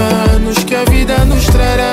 [0.00, 1.89] planos que a vida nos trará.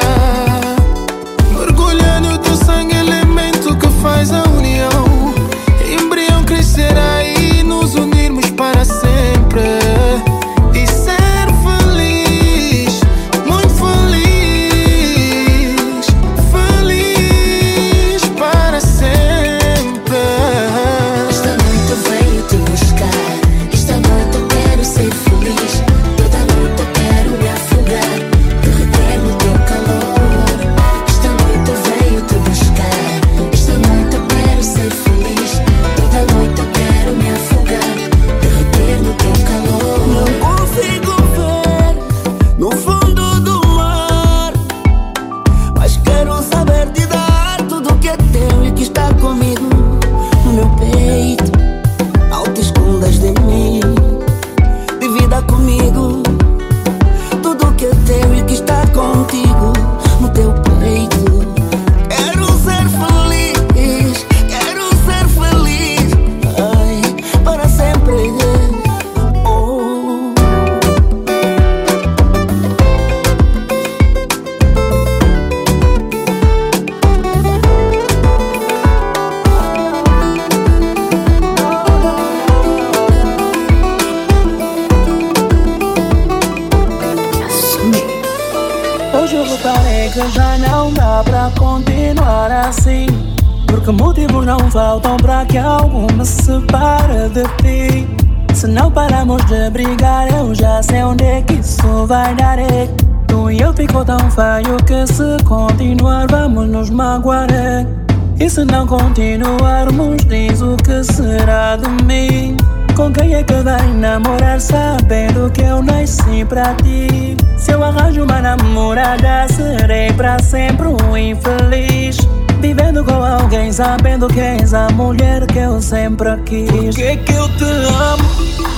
[108.87, 112.55] Continuarmos diz o que será de mim
[112.95, 117.37] Com quem é que vai namorar sabendo que eu nasci pra ti?
[117.55, 122.17] Se eu arranjo uma namorada, serei pra sempre um infeliz.
[122.59, 126.71] Vivendo com alguém, sabendo que és a mulher que eu sempre quis.
[126.71, 128.76] Por que que eu te amo?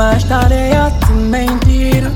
[0.00, 2.10] Mas estarei a te mentir.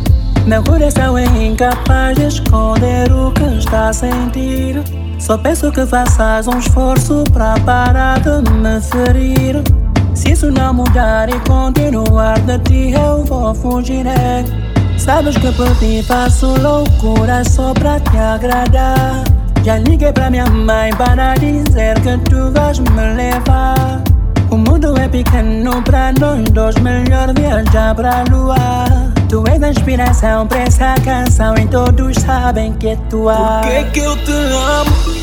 [0.47, 4.83] Meu coração é incapaz de esconder o que está a sentir.
[5.19, 9.63] Só peço que faças um esforço para parar de me ferir.
[10.15, 14.07] Se isso não mudar e continuar de ti, eu vou fugir.
[14.97, 19.25] Sabes que por ti faço loucura só para te agradar.
[19.63, 24.04] Já liguei pra minha mãe para dizer que tu vais me levar.
[24.55, 28.55] O mundo é pequeno pra nós dois, melhor viajar pra lua.
[29.29, 33.35] Tu és a inspiração pra essa canção e todos sabem que é tua.
[33.35, 35.14] Por que que eu te amo?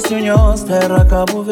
[0.00, 1.44] terra Cabo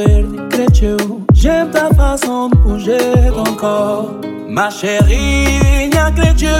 [1.35, 2.99] J'aime ta façon de bouger
[3.35, 4.11] ton corps.
[4.49, 6.51] Ma chérie, n'y a que les dieux.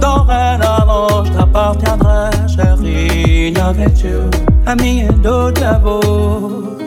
[0.00, 4.30] Dorénavant, je t'appartiendrai, chérie, n'y a que les dieux.
[4.66, 6.78] Ami et d'autres labos.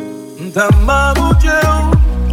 [1.40, 1.52] Dieu,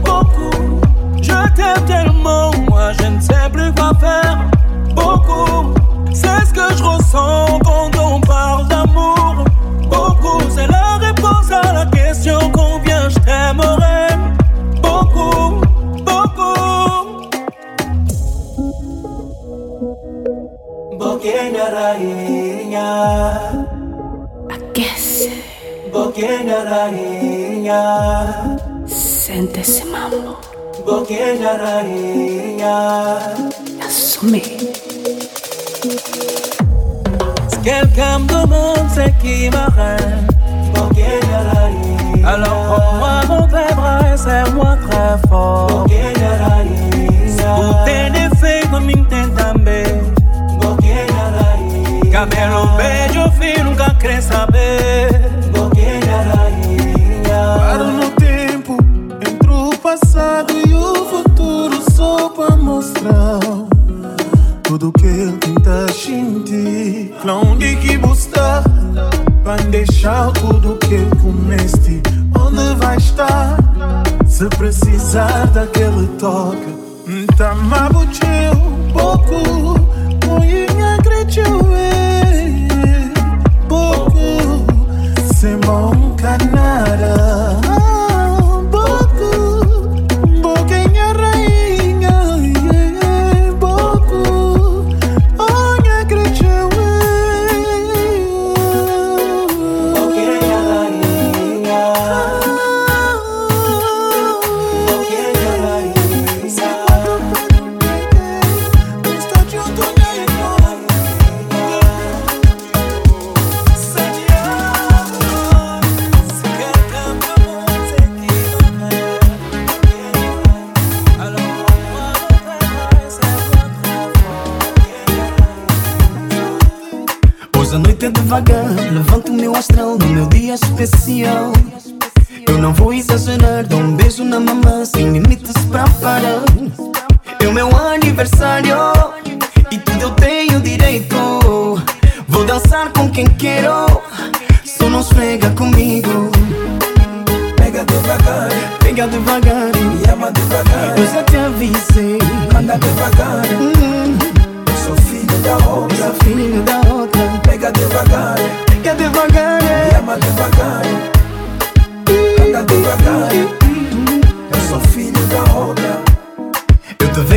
[0.05, 0.81] beaucoup.
[1.23, 4.38] Je t'aime tellement, moi je ne sais plus quoi faire.
[4.95, 5.75] Beaucoup,
[6.12, 9.45] c'est ce que je ressens quand on parle d'amour.
[9.91, 10.86] Beaucoup, c'est là
[12.16, 14.08] question combien je t'aimerais.
[14.82, 15.61] Beaucoup,
[16.04, 17.06] beaucoup.
[24.50, 25.28] I guess.
[25.92, 27.82] Bokenaraïnia.
[28.87, 30.37] Sente mambo.
[30.87, 32.78] Bokenaraïnia.
[33.87, 34.40] Assume.
[37.62, 40.37] Quelqu'un me demande, c'est qui m'arrête.
[42.26, 45.87] Alors prends-moi mon tes bras et serre-moi très fort.
[52.12, 55.26] Cabelo beijo fino nunca quer saber
[59.87, 63.38] passado e o futuro só para mostrar
[64.64, 67.14] tudo que ele tenta sentir.
[67.25, 68.64] Onde que buscar
[69.45, 70.97] para deixar tudo que
[74.37, 76.76] se precisar daquele toque?
[77.38, 78.55] Tá mabucheu
[78.93, 79.81] pouco,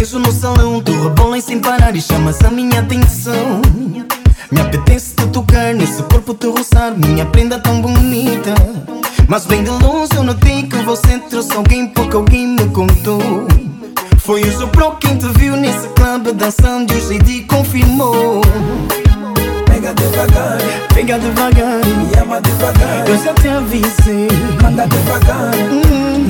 [0.10, 3.62] vejo no salão, tu rebolas sem parar e chamas a minha atenção.
[4.51, 8.56] Me apetece te tocar nesse corpo te roçar, minha prenda tão bonita.
[9.28, 13.22] Mas bem de longe eu notei que você trouxe alguém porque alguém me contou.
[14.18, 18.42] Foi o Jopro quem te viu nesse clube dançando e o JD confirmou.
[19.68, 20.58] Pega devagar,
[20.94, 23.08] Pega devagar, me ama devagar.
[23.08, 24.28] eu já te avisei.
[24.62, 25.54] Manda devagar.
[25.72, 26.28] Hum,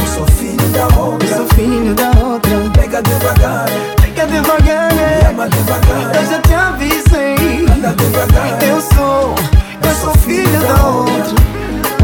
[0.00, 1.36] Eu sou filho da eu outra.
[1.36, 2.49] sou filho da outra.
[2.90, 3.66] Pega devagar,
[4.02, 6.26] Pega devagar, me ama eu devagar.
[6.26, 7.64] já te avisei.
[7.72, 8.60] Anda devagar.
[8.64, 9.36] Eu sou,
[9.84, 11.36] eu sou filho da outra.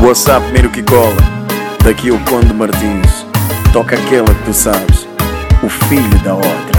[0.07, 1.17] WhatsApp primeiro que cola.
[1.83, 3.27] Daqui o Conde Martins.
[3.73, 5.09] Toca aquela que tu sabes.
[5.61, 6.76] O filho da outra.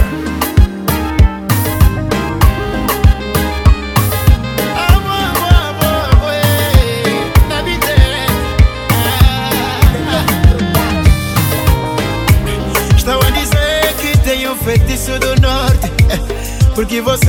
[16.88, 17.28] Porque você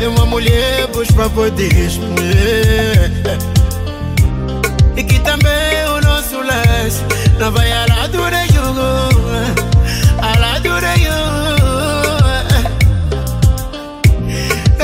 [0.00, 3.22] é uma mulher pois pra poder responder.
[4.96, 7.04] E que também o nosso laço
[7.38, 8.74] Não vai a lado nenhum
[10.20, 11.30] A lado nenhum.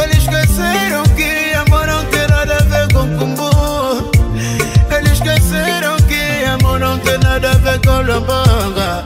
[0.01, 4.13] Eles esqueceram que amor não tem nada a ver com cumbu
[4.97, 9.03] Eles esqueceram que amor não tem nada a ver com lambanga.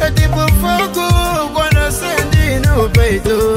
[0.00, 3.53] É tipo fogo quando acende no peito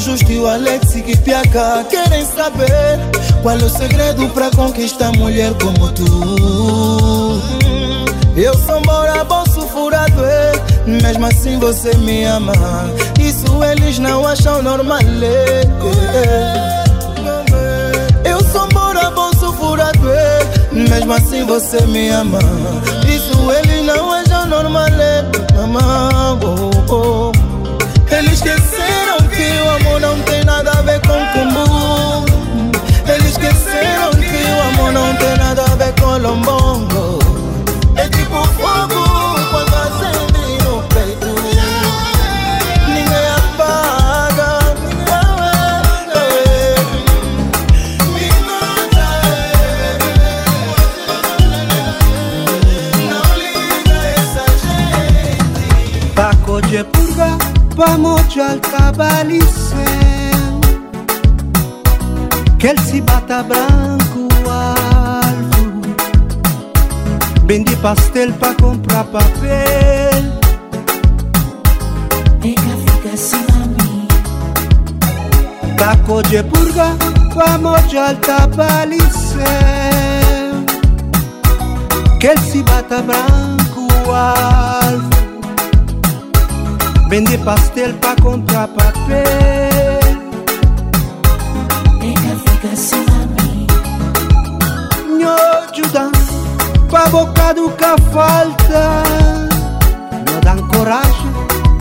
[0.00, 2.98] justo e o Alex que piaca querem saber
[3.42, 6.04] qual é o segredo pra conquistar mulher como tu.
[8.36, 10.52] Eu sou mora bolso furado, é,
[10.86, 12.52] mesmo assim você me ama.
[13.20, 15.00] Isso eles não acham normal.
[15.02, 15.60] é.
[18.24, 20.40] Eu sou mora bolso furado, é,
[20.72, 22.38] mesmo assim você me ama.
[23.06, 24.88] Isso eles não acham normal.
[25.54, 26.38] Mamãe,
[26.88, 27.32] oh, oh.
[28.14, 28.79] Eles esqueceram
[36.20, 37.04] mokolo mbongo
[38.04, 39.02] ekikufuku
[39.50, 41.32] kwanza sembi opetu
[42.94, 44.48] ninga ya mpaka
[56.14, 57.28] pakodye purga
[57.76, 59.86] pamoja alkabalise
[62.58, 63.89] kelsi batabran
[67.80, 70.22] pastel pra comprar papel.
[72.40, 74.08] Pega, fica assim a mim.
[75.76, 76.96] Pacote purga,
[77.34, 79.38] pamoce al cabalise
[82.20, 85.10] Que ele se bata branco alvo
[87.08, 89.79] Vendi pastel pra comprar papel
[97.00, 99.02] Prima bocado que falta
[100.30, 101.32] Não dá coragem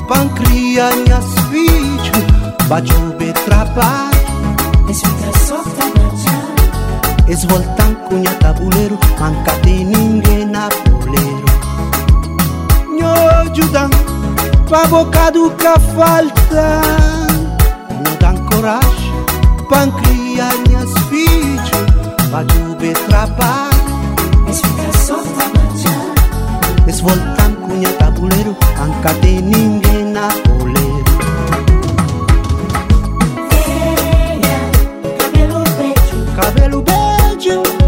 [0.07, 4.17] Pancria cria minhas filhas Bajube trabalho
[4.87, 11.45] Esvita só trabalhar Eles voltam com a tabuleiro mancade ninguém na boleiro.
[12.87, 13.89] Nho ajudam
[14.69, 16.81] Pra bocado que falta
[17.89, 19.13] Não dá coragem
[19.69, 21.69] Pancria cria minhas filhas
[22.31, 22.93] Bajube
[26.99, 31.03] Gas, volcán, cuña, tabulero, anca de ninguna bolero.
[36.35, 37.78] Cabelo beijo.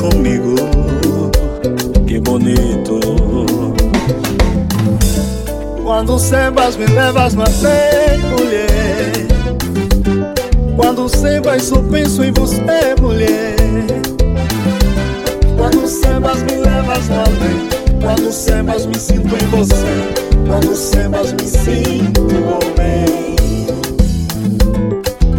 [0.00, 0.54] comigo.
[2.06, 3.00] Que bonito.
[5.84, 7.44] Quando sebas me levas na
[8.30, 9.12] mulher.
[10.76, 13.56] Quando sebas só penso em você, mulher.
[15.56, 17.24] Quando sebas me levas na
[18.00, 20.30] Quando sebas me sinto em você.
[20.46, 23.36] Quando sebas me sinto homem.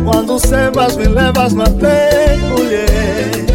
[0.05, 1.65] Quando sebas me levas na
[2.49, 3.50] mulher.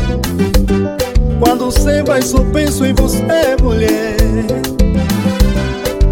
[1.38, 3.22] Quando sembas, só penso em você,
[3.62, 4.16] mulher.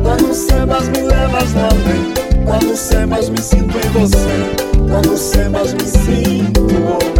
[0.02, 2.44] Quando sembas, me levas na vem.
[2.44, 4.88] Quando sembas, me sinto em você.
[4.88, 7.13] Quando sembas, me sinto.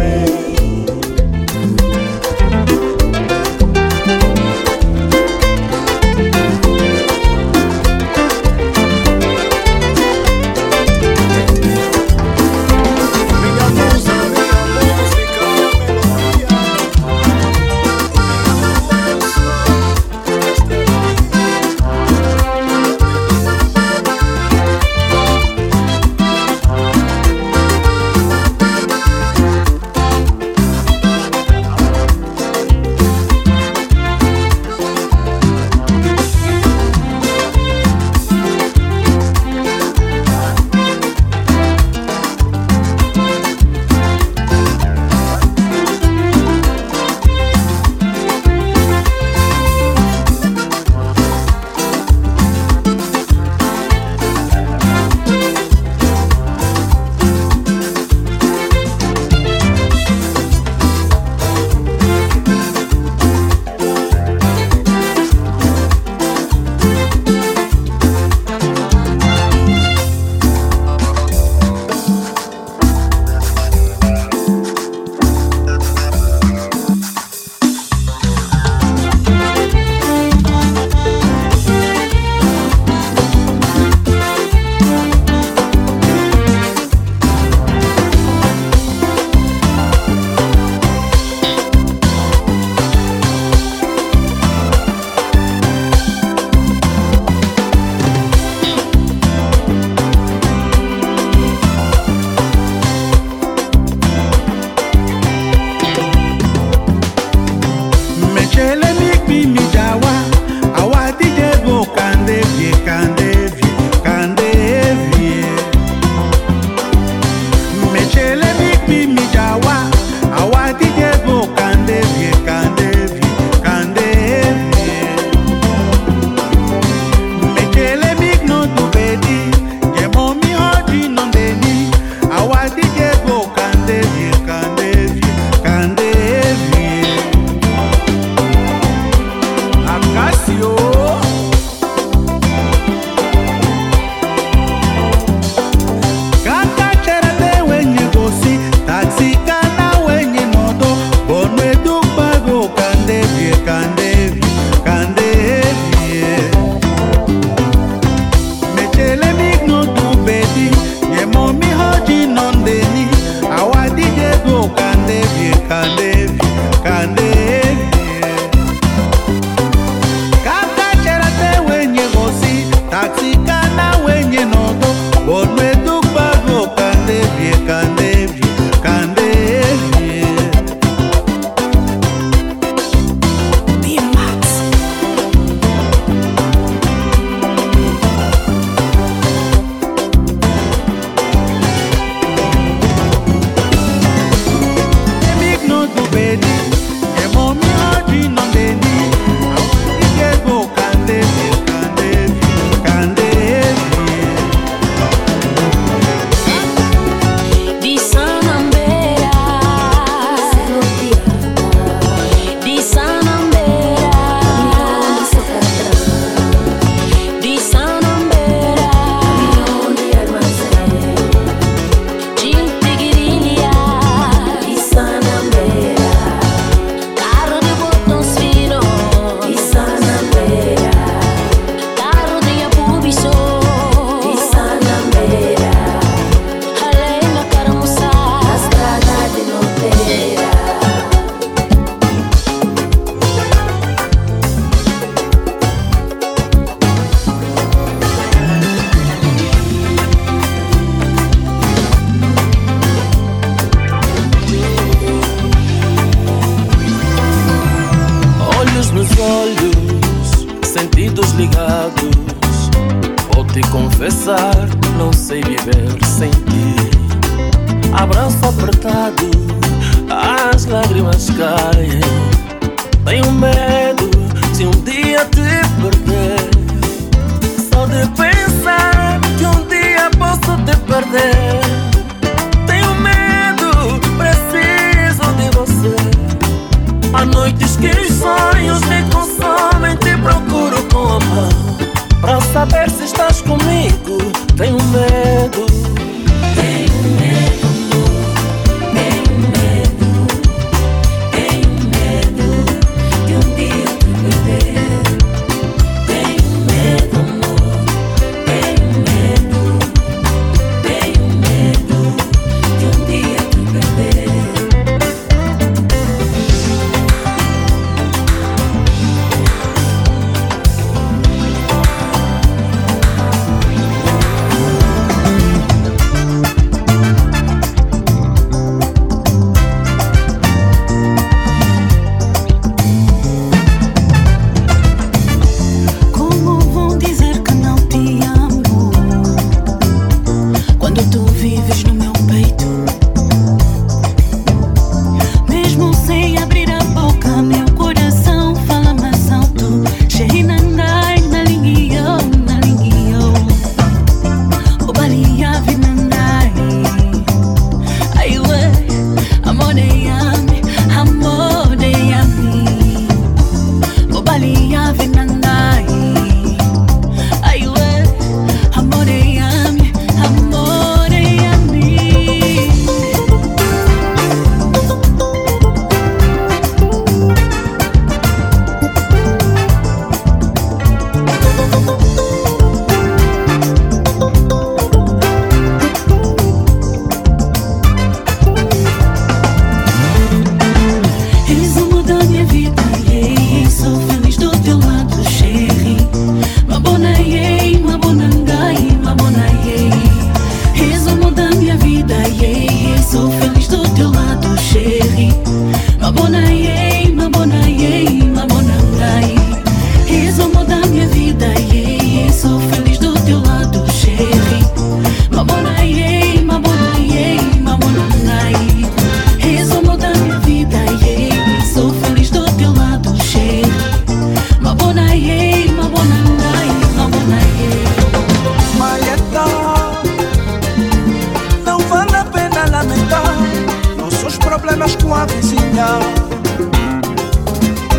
[434.93, 435.99] Com a vizinha.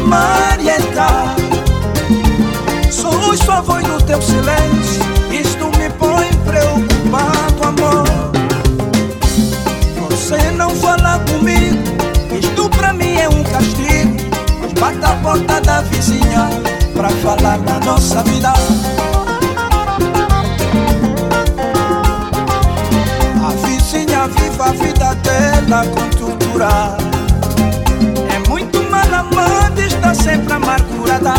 [0.07, 1.35] Marieta,
[2.93, 5.03] sou sua voz no teu silêncio.
[5.33, 8.05] Isto me põe preocupado, amor.
[9.99, 11.83] Você não fala comigo,
[12.39, 14.17] isto pra mim é um castigo.
[14.61, 16.49] Mas bata a porta da vizinha
[16.95, 18.53] pra falar da nossa vida.
[23.45, 26.07] A vizinha vive a vida dela com
[26.59, 31.35] É muito mal amada, está sempre amargurada.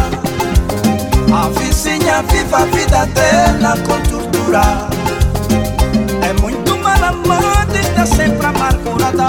[1.33, 4.61] A vizinha vive a vida dela com tortura.
[6.21, 9.25] É muito mal amada, está sempre amargurada.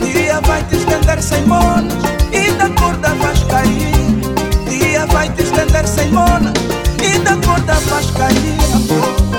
[0.00, 1.92] Dia vai te estender sem monas
[2.32, 4.16] e da corda vais cair.
[4.66, 6.54] Dia vai te estender sem monas
[7.02, 8.60] e da corda vais cair.
[8.74, 9.29] amor.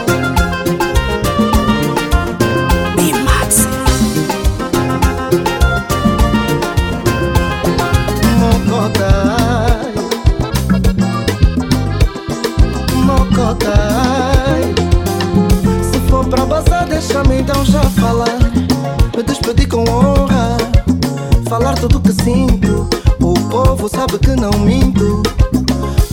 [23.81, 25.23] Povo sabe que não minto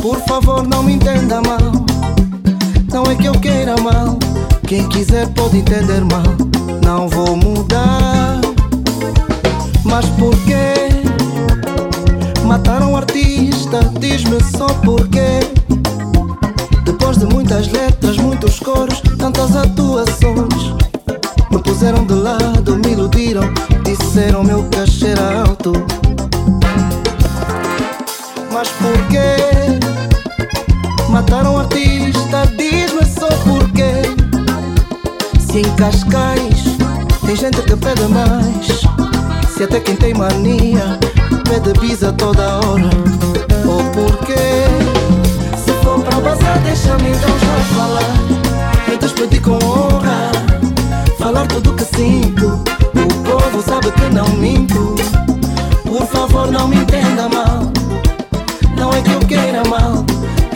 [0.01, 1.59] Por favor não me entenda mal
[2.91, 4.19] Não é que eu queira mal
[4.67, 6.23] Quem quiser pode entender mal
[6.83, 8.41] Não vou mudar
[9.85, 10.89] Mas por quê?
[12.47, 15.41] Mataram um artista, diz-me só porquê.
[16.83, 20.73] Depois de muitas letras, muitos coros, tantas atuações,
[21.51, 23.43] me puseram de lado, me iludiram,
[23.85, 25.98] disseram meu cachê era alto.
[31.59, 34.03] são artistas, diz-me só porquê.
[35.41, 36.77] Se em Cascais
[37.25, 38.83] tem gente que pede mais,
[39.49, 40.99] se até quem tem mania
[41.49, 42.91] pede pizza toda hora.
[43.67, 44.35] Ou oh, porquê?
[45.57, 48.89] Se for pra bazar, deixa-me então já falar.
[48.89, 50.31] Me despedi com honra,
[51.19, 52.63] falar tudo que sinto.
[52.95, 54.95] O povo sabe que não minto.
[55.85, 57.73] Por favor, não me entenda mal.
[58.77, 60.05] Não é que eu queira mal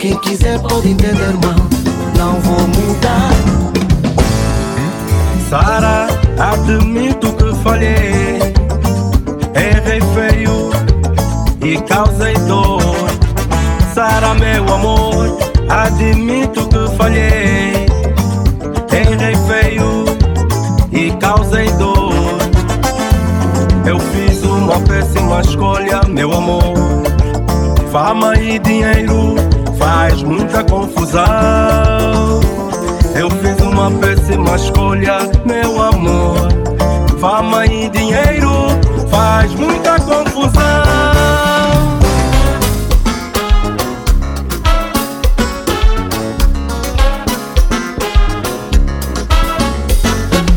[0.03, 1.55] quem quiser pode entender mal,
[2.17, 3.31] não vou mudar.
[5.49, 8.53] Sara, admito que falhei.
[9.55, 10.71] Errei feio
[11.61, 12.81] e causei dor.
[13.93, 15.37] Sara, meu amor,
[15.69, 17.85] admito que falhei.
[18.91, 20.03] Errei feio
[20.91, 22.11] e causei dor.
[23.85, 26.73] Eu fiz uma péssima escolha, meu amor.
[27.89, 29.52] Fama e dinheiro
[29.83, 31.21] faz muita confusão.
[33.15, 36.47] Eu fiz uma péssima escolha, meu amor.
[37.19, 38.49] Fama e dinheiro
[39.11, 40.63] faz muita confusão.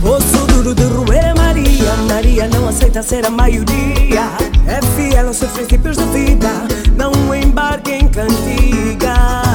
[0.05, 1.97] Osso duro de roer Maria.
[2.09, 4.31] Maria não aceita ser a maioria.
[4.69, 6.49] É fiel aos seus princípios de vida.
[6.97, 9.46] Não embarque em canto ligar.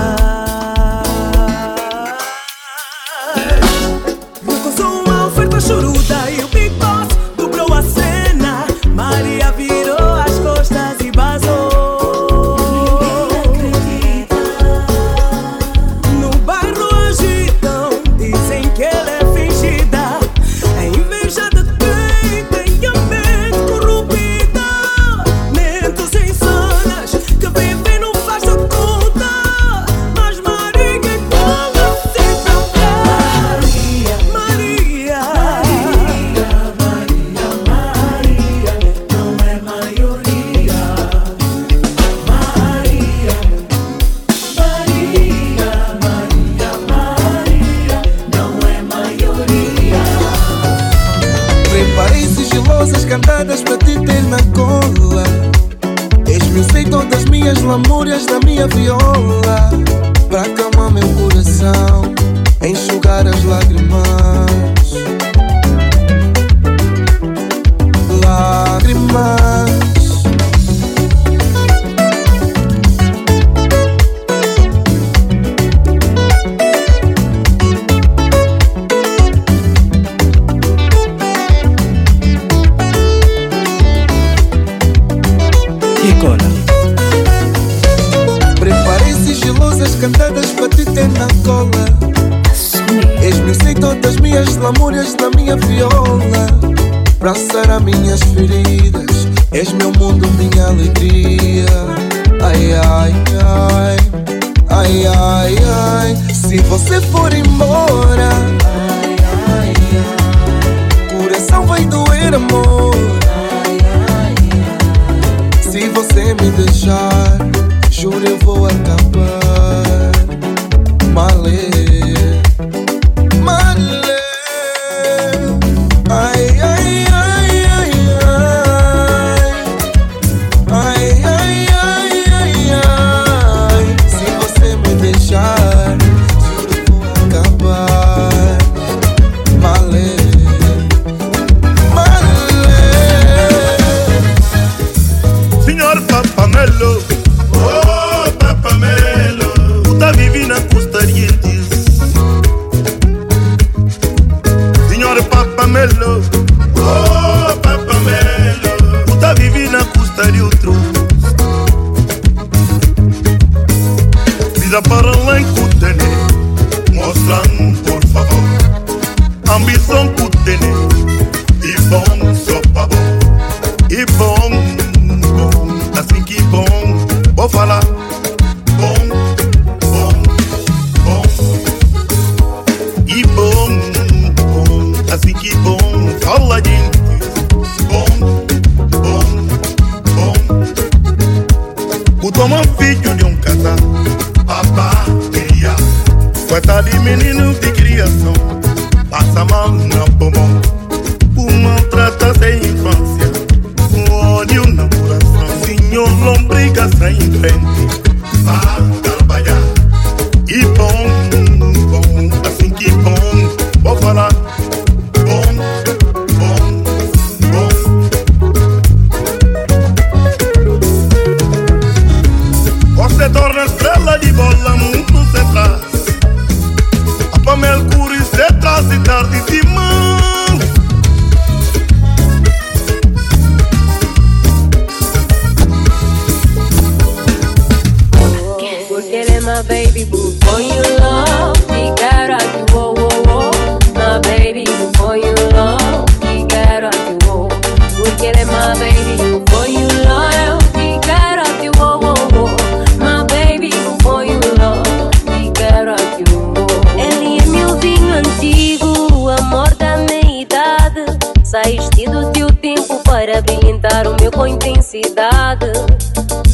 [264.91, 265.71] cidade.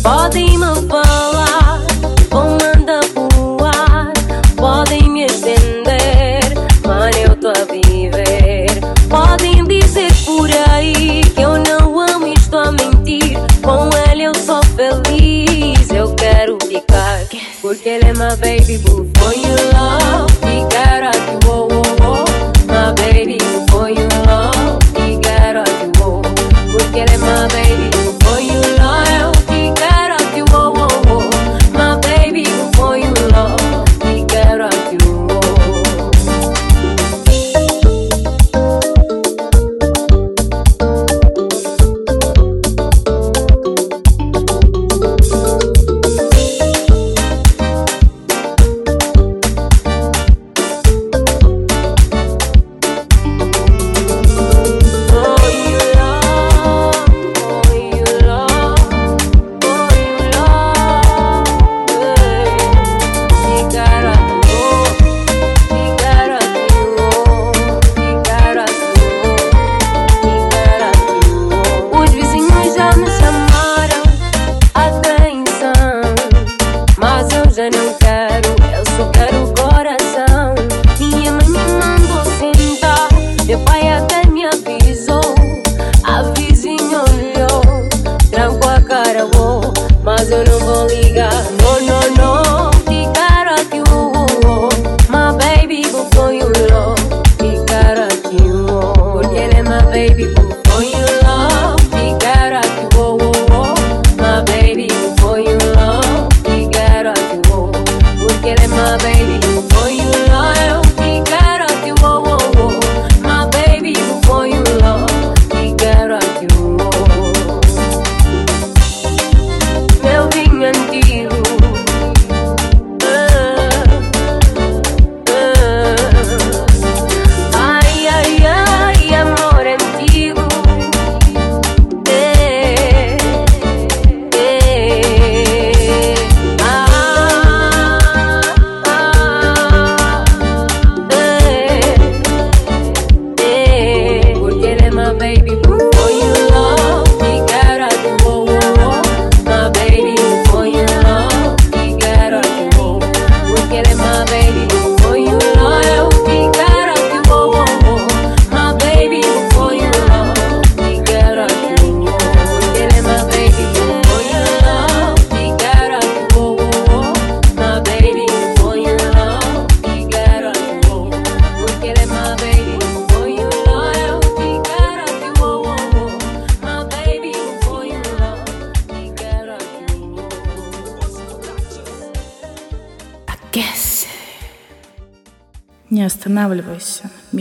[0.04, 1.82] Podem me falar,
[2.30, 3.02] vão andar
[3.34, 4.14] voar,
[4.56, 6.42] podem me estender,
[6.86, 8.68] mas eu tô a viver.
[9.10, 13.40] Podem dizer por aí que eu não amo, estou a mentir.
[13.64, 17.22] Com ele eu sou feliz, eu quero ficar,
[17.60, 19.17] porque ele é uma baby boo.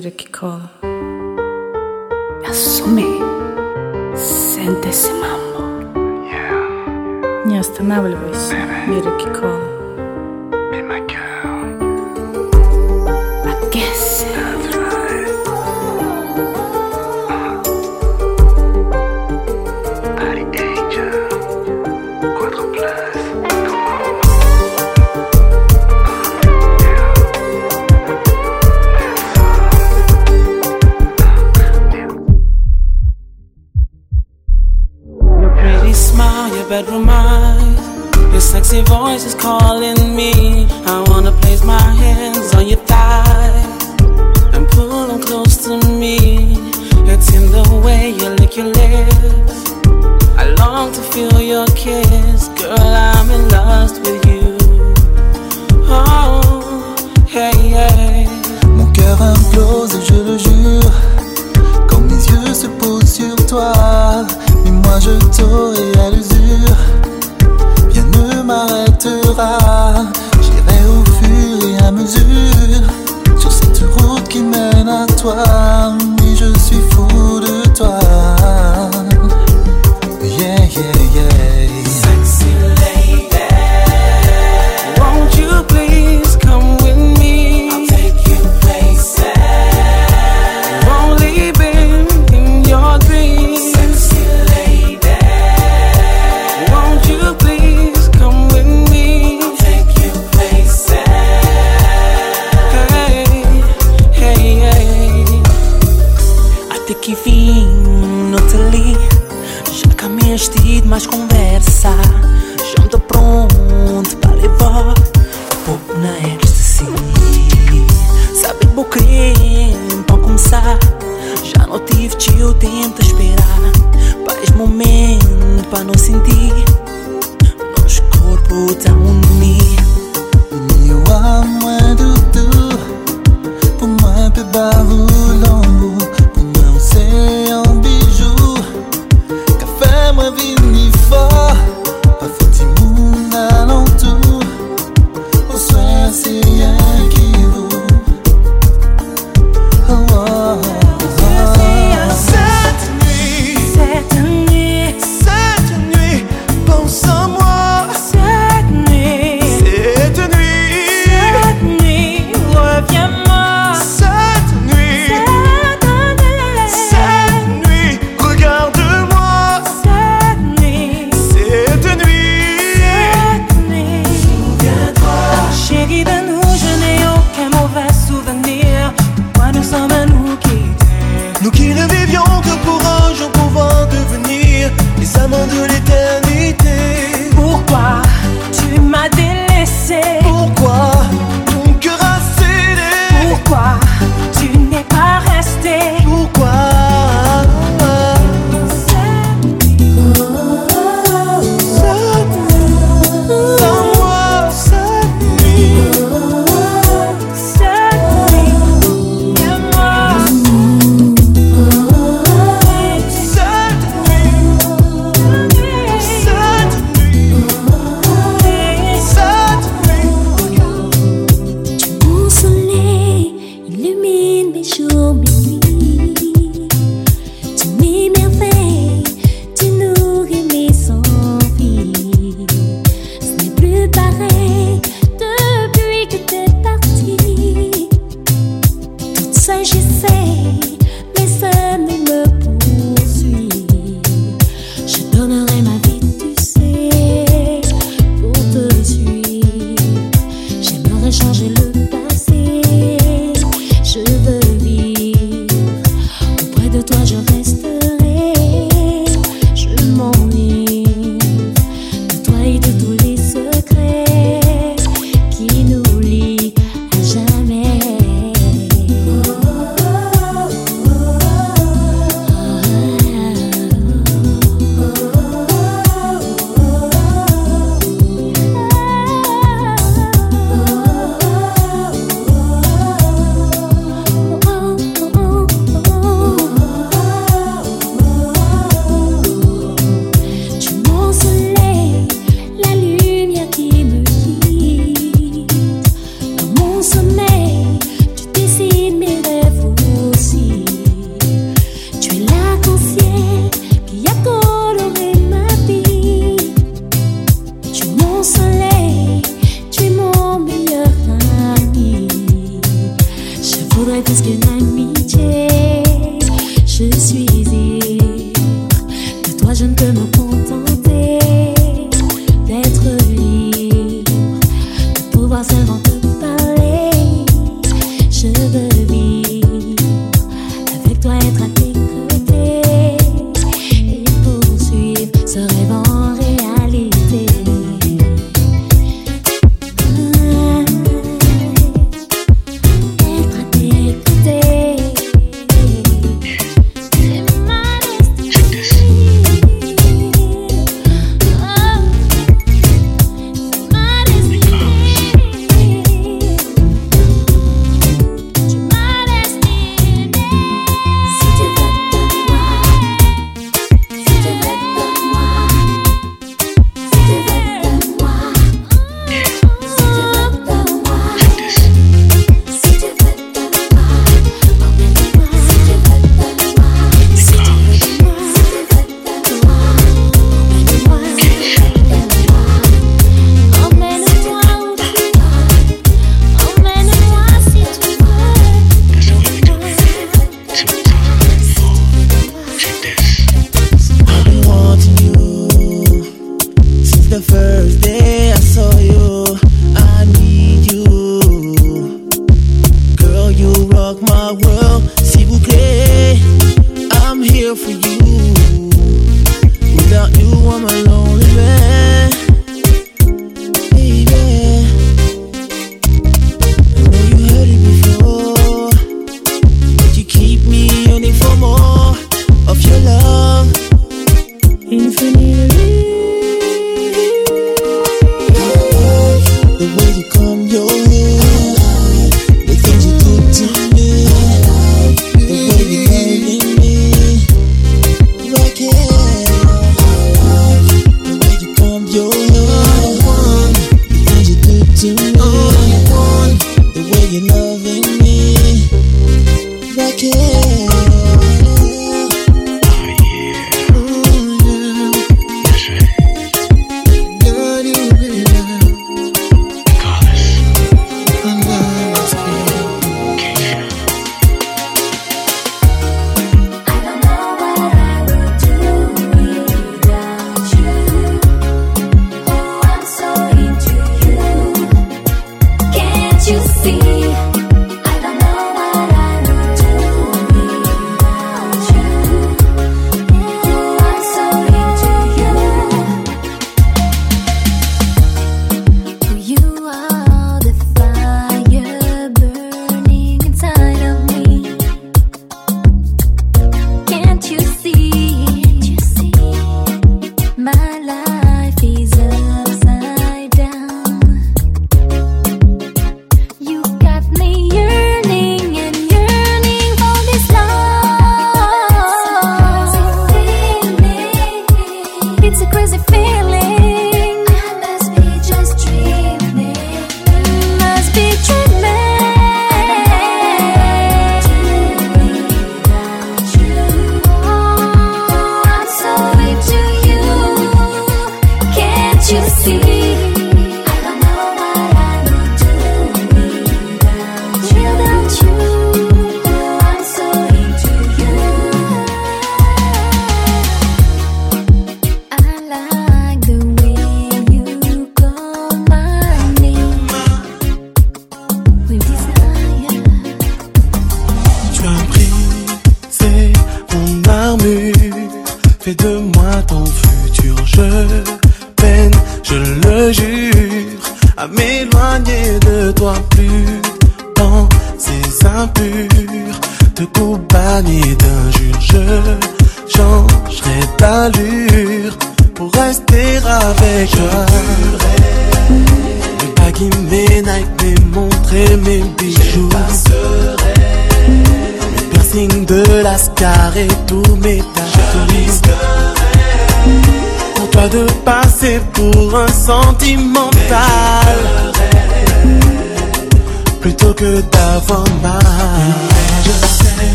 [0.00, 0.59] Kirk Call.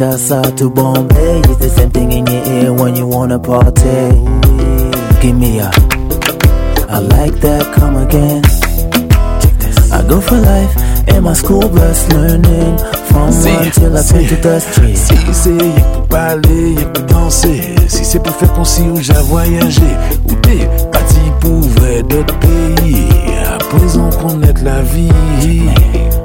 [0.00, 1.40] Kinshasa to Bombay.
[1.40, 4.08] It's the same thing in your ear when you wanna party.
[5.20, 5.68] Give me a.
[6.88, 7.70] I like that.
[7.74, 8.42] Come again.
[9.92, 10.74] I go for life
[11.08, 12.78] in my school bus learning
[13.10, 14.72] from one till I turn to dust.
[14.74, 14.96] Si
[15.34, 18.96] c'est y'a que pour parler, y'a que pour danser Si c'est pour faire penser ou
[18.96, 19.92] j'ai voyager
[20.30, 23.06] Ou t'es parti pour vrai d'autres pays
[23.54, 25.10] À présent connaître la vie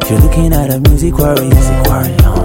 [0.10, 2.45] You're looking at a music warrior.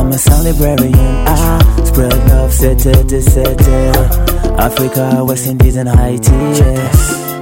[0.00, 0.94] I'm a sound librarian.
[0.94, 4.00] I spread love, it, set it.
[4.58, 6.30] Africa, West Indies, and Haiti.
[6.30, 7.39] Yes.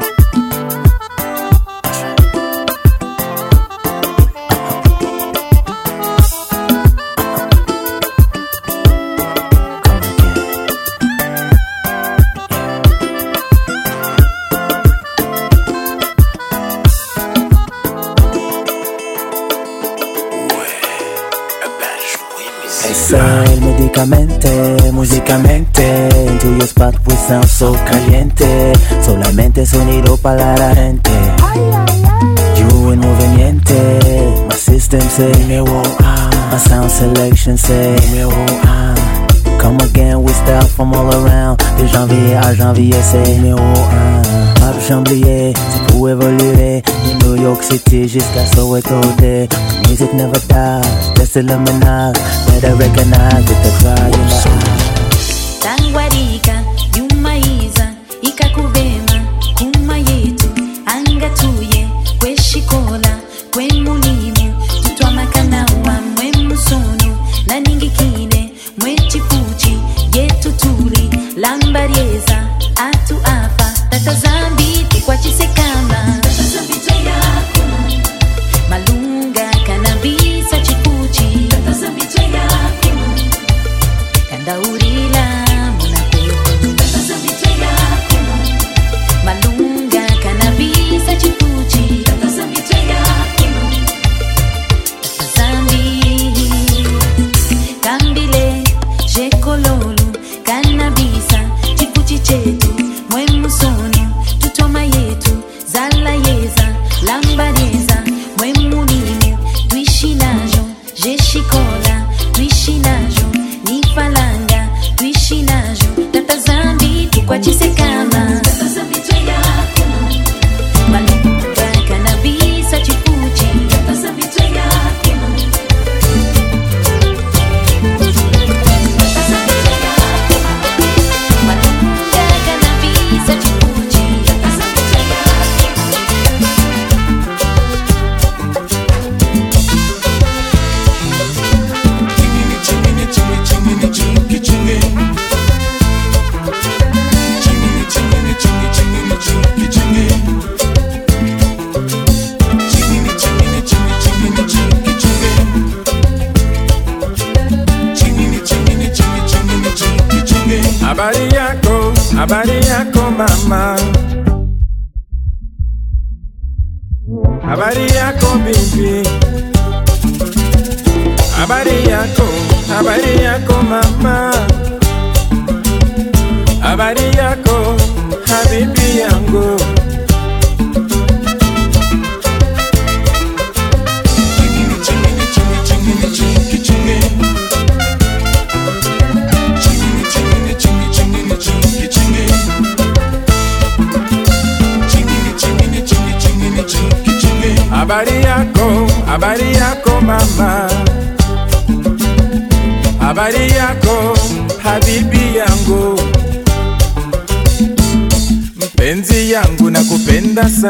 [23.98, 28.72] Soy medicamente, musicamente Into your spot we sound so caliente
[29.04, 31.10] Solamente sonido para la gente.
[32.56, 33.74] You en movimiento
[34.48, 38.94] My system say me wo ah My sound selection say me wo ah
[39.58, 44.22] Come again with style from all around De janvier à janvier c'est me wo ah
[44.60, 46.82] Pas de chamblier, c'est pour évoluer
[47.38, 49.48] New York City jusqu'à Soweto Day
[49.86, 54.58] Music never dies, just illuminate Better recognize with the cry in the eye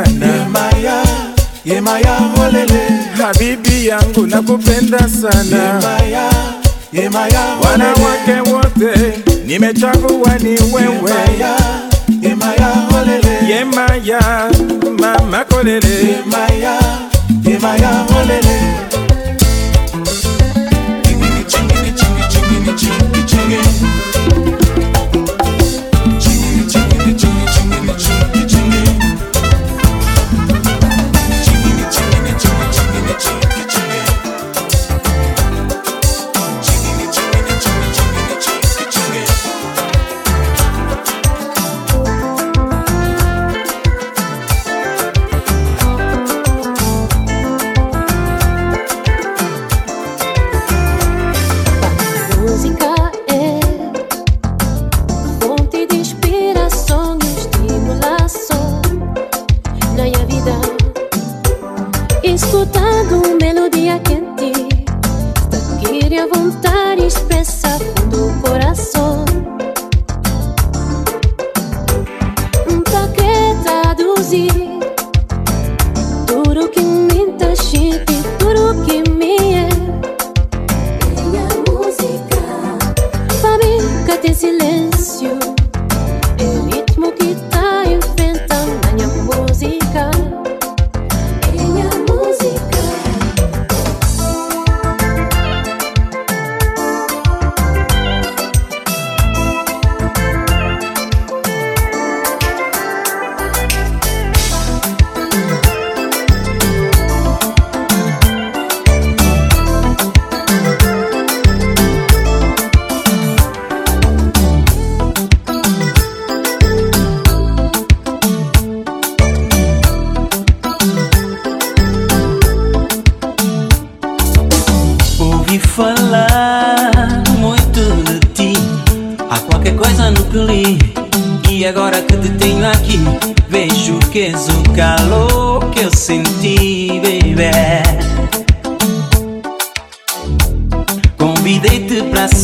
[0.04, 1.02] sana Yemaya,
[1.64, 2.80] yemaya olele.
[3.18, 5.56] Habibi yangu nakupenda sana.
[5.56, 6.30] Yemaya,
[6.92, 11.12] yemaya wanawake wote nimechagua ni wewe.
[12.22, 13.48] Yemaya olele.
[13.54, 14.50] Yemaya
[15.00, 15.88] mama kolele.
[16.08, 16.78] Yemaya,
[17.44, 17.90] yemaya
[18.20, 18.60] olele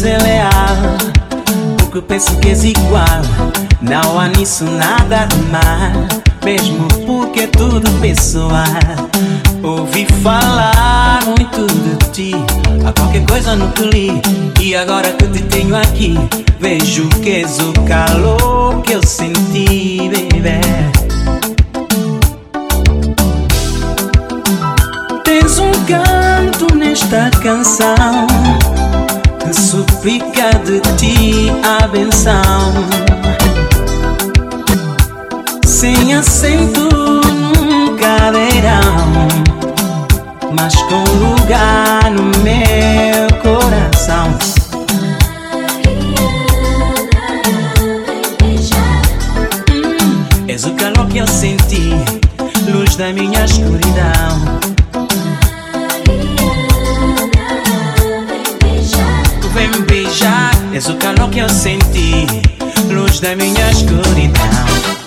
[0.08, 0.76] leal
[1.78, 3.22] Porque penso que és igual.
[3.80, 6.06] Não há nisso nada de mal
[6.44, 8.64] Mesmo porque é tudo pessoal.
[9.62, 12.34] Ouvi falar muito de ti.
[12.86, 14.22] Há qualquer coisa no que li.
[14.60, 16.16] E agora que te tenho aqui
[16.58, 20.60] Vejo que és o calor que eu senti, baby
[25.22, 28.26] Tens um canto nesta canção
[29.74, 32.72] suplica de ti a benção.
[35.66, 39.28] Sem acento num cadeirão
[40.52, 44.28] Mas com lugar no meu coração.
[49.70, 51.90] Hum, És o calor que eu senti
[52.72, 54.73] Luz da minha escuridão
[60.74, 62.26] És o calor que eu senti
[62.90, 65.03] Luz da minha escuridão